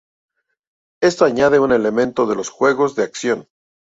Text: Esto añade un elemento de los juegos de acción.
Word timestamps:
Esto 1.03 1.25
añade 1.25 1.59
un 1.59 1.71
elemento 1.71 2.25
de 2.25 2.35
los 2.35 2.49
juegos 2.49 2.95
de 2.95 3.03
acción. 3.03 3.47